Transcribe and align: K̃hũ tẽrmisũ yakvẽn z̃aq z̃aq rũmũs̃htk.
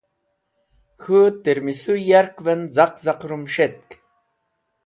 K̃hũ 1.01 1.27
tẽrmisũ 1.43 1.93
yakvẽn 2.09 2.61
z̃aq 2.75 2.93
z̃aq 3.03 3.21
rũmũs̃htk. 3.29 3.89